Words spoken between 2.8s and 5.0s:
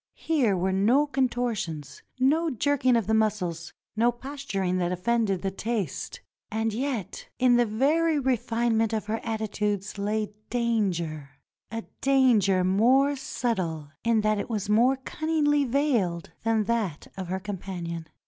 of the muscles, no posturing that